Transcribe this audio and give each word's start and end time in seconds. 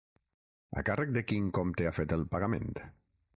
A 0.81 0.83
càrrec 0.87 1.11
de 1.17 1.23
quin 1.33 1.51
compte 1.59 1.87
ha 1.89 1.93
fet 1.99 2.17
el 2.19 2.25
pagament? 2.33 2.73